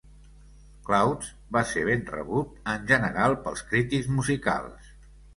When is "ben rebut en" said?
1.89-2.87